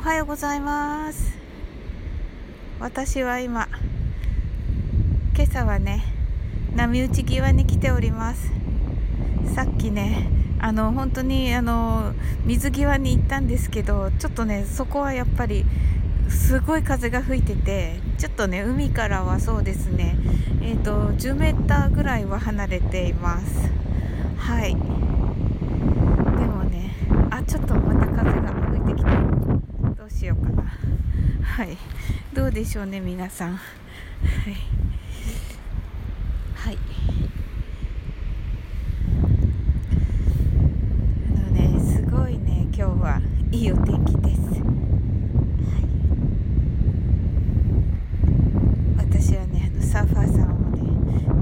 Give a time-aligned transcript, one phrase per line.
[0.00, 1.34] おはようございます。
[2.80, 3.68] 私は今
[5.34, 6.02] 今朝はね
[6.74, 8.50] 波打ち際に来ております。
[9.54, 12.14] さっきねあの本当にあの
[12.46, 15.66] 水際に行ったんですけどちょっとねそこはやっぱり
[16.30, 20.16] すごい風が吹いててちょっとね海からはそうですね
[20.62, 23.70] えっ、ー、と10メーターぐらいは離れています。
[24.38, 24.70] はい。
[24.70, 24.76] で
[26.46, 26.90] もね
[27.28, 29.39] あちょっとまた風が吹いてきた。
[30.20, 30.62] しようかな。
[31.42, 31.78] はい。
[32.34, 33.54] どうでしょうね皆さん。
[33.54, 33.60] はい。
[36.54, 36.78] はい。
[41.24, 43.18] あのねすごいね今日は
[43.50, 44.48] いいお天気です、は
[48.98, 50.82] い、私はねあのサーファーさんをね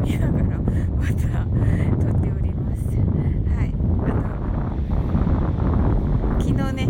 [0.04, 0.62] 見ながらま
[1.08, 1.18] た撮
[2.16, 4.06] っておりますはいあ
[6.32, 6.86] の昨日ね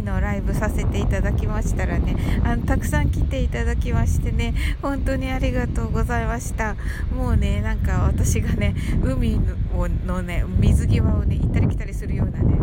[0.00, 6.76] 海のライブさせていただきましたらねあのたくさん来ていただきましてね本当にありがとうございました。
[7.14, 9.38] もうねなんか私がね海
[10.06, 12.58] のね水際をね行ったり来たりするようなね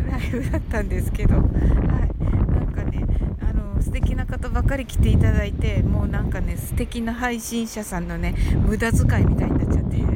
[0.10, 1.44] ライブだったんですけどはい。
[1.44, 3.04] なんかね
[3.40, 8.34] あの素敵な方ばかり来ていただいてもうなんかね素敵な配信者さんのね
[8.66, 9.98] 無駄遣いみたいになっちゃって。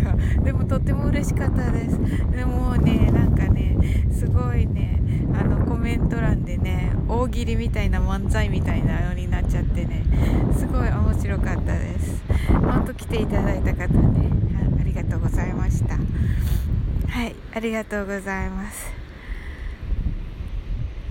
[0.00, 1.98] なんかでもとっても嬉しかったです。
[2.34, 3.69] でもねなんかね
[4.12, 5.00] すごいね。
[5.32, 10.02] あのコメント欄でね大喜利みたいな漫才みたいなのになっちゃってね
[10.56, 12.22] すごい面白かったです。
[12.48, 14.30] 本当来ていただいた方ね。
[14.80, 15.94] ありがとうございました。
[15.94, 18.92] はいありがとうございます。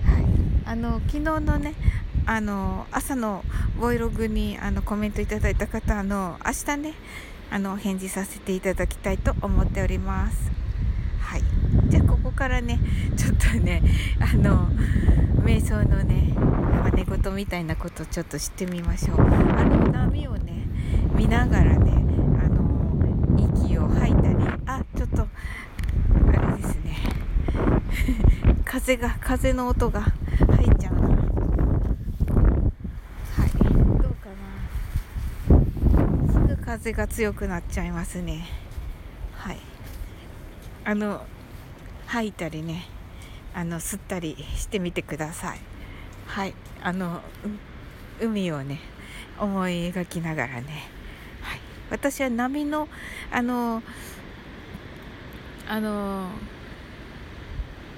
[0.04, 0.24] はい
[0.66, 1.74] あの昨日のね
[2.26, 3.44] あの朝の
[3.80, 6.94] ボイログにあのコメントいただいた方あの明日ね
[7.50, 10.50] あの返事させていただきたいと思っております。
[12.10, 12.80] ここからね
[13.16, 13.82] ちょっとね
[14.18, 14.66] あの
[15.44, 16.34] 瞑想のね
[16.90, 19.20] 真似事みたいなことちょっと知ってみましょう。
[19.20, 19.24] あ
[19.64, 20.66] の波をね
[21.14, 21.92] 見ながらね
[22.42, 24.36] あの息を吐いたり
[24.66, 25.28] あちょっとあ
[26.56, 26.96] れですね。
[28.66, 30.10] 風が風の音が入
[30.66, 31.00] っちゃうな。
[31.08, 31.18] はい。
[34.02, 34.30] どうか
[35.48, 35.54] な。
[36.32, 38.48] すぐ風が強くなっちゃいますね。
[39.36, 39.58] はい。
[40.84, 41.24] あの
[42.10, 42.88] 吐いたりね
[43.54, 45.60] あの吸ったりしてみてください。
[46.26, 46.54] はい。
[46.82, 47.20] あの
[48.20, 48.80] 海をね
[49.38, 50.66] 思い描きながらね、
[51.40, 52.88] はい、私は波の
[53.30, 53.82] あの
[55.68, 56.28] あの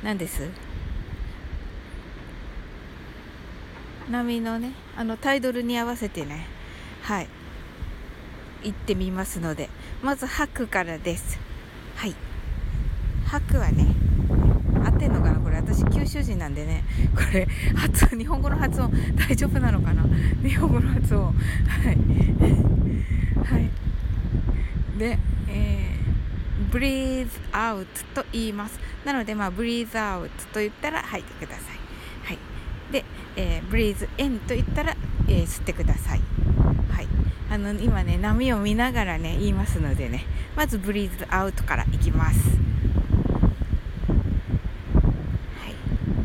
[0.03, 0.49] 何です？
[4.11, 6.47] 波のねあのタイドルに合わせてね
[7.03, 7.29] はい。
[8.63, 9.71] 行ってみますので
[10.03, 11.39] まず吐くからです。
[11.97, 12.15] はい。
[13.33, 13.87] 吐くはね
[14.85, 15.57] 合ってんのかなこれ。
[15.57, 16.85] 私九州人なんでね。
[17.15, 20.05] これ発音日本語の発音大丈夫なのかな？
[20.43, 21.33] 日本語の発音。
[21.33, 21.97] はい。
[23.47, 23.71] はい。
[24.99, 28.79] でえー、breathe out と言います。
[29.07, 31.79] なのでまあ breathe out と言ったら吐いてください。
[32.27, 32.39] はい。
[32.93, 33.07] で、
[33.37, 34.95] えー、breathe in と言ったら、
[35.27, 36.21] えー、吸ってください。
[36.91, 37.09] はい。
[37.51, 40.27] あの今ね波を見ながらね言いますのでね。
[40.55, 42.61] まず breathe out からいきます。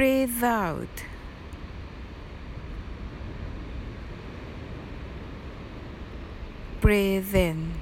[0.00, 1.04] Breathe out.
[6.80, 7.74] Breathe in.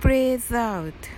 [0.00, 1.10] Breathe out.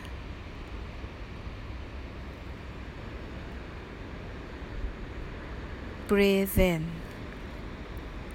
[6.09, 6.91] Breathe in.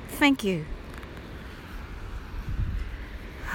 [0.09, 0.65] Thank you.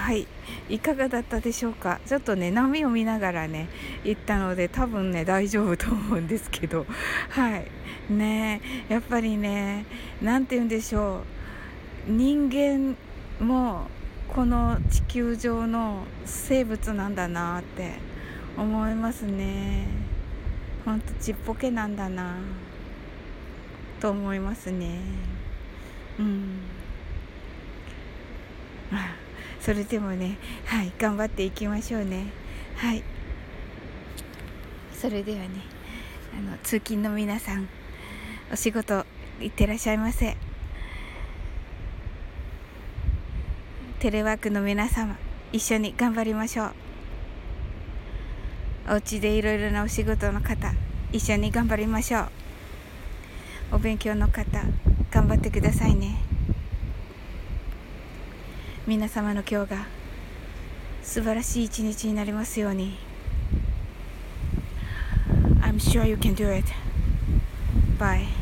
[0.01, 0.25] はい。
[0.67, 1.99] いかがだったでしょうか？
[2.07, 3.69] ちょっとね波を見ながらね
[4.03, 6.87] 行ったので多分ね大丈夫と思うんですけど。
[7.29, 7.67] はい。
[8.11, 9.85] ねやっぱりね
[10.21, 11.21] 何て言うんでしょ
[12.07, 12.11] う。
[12.11, 12.95] 人間
[13.45, 13.87] も
[14.27, 17.93] この地球上の生物なんだなって
[18.57, 19.85] 思いますね。
[20.83, 22.37] ほんとちっぽけなんだな
[23.99, 24.97] と思いますね。
[26.17, 26.59] うん。
[29.61, 32.25] それでもねはい頑張っていきましょうね。
[32.77, 33.03] はい。
[34.93, 35.49] それではね
[36.37, 37.67] あの通勤の皆さん
[38.51, 39.05] お仕事
[39.39, 40.35] 行ってらっしゃいませ。
[43.99, 45.15] テレワークの皆様
[45.51, 46.73] 一緒に頑張りましょう。
[48.89, 50.73] お家でいろいろなお仕事の方
[51.11, 52.29] 一緒に頑張りましょう。
[53.73, 54.43] お勉強の方
[55.11, 56.30] 頑張ってくださいね。
[58.87, 59.85] 皆様の今日が
[61.03, 62.97] 素晴らしい一日になりますように
[65.61, 66.65] I'm sure you can do it.
[67.99, 68.40] Bye.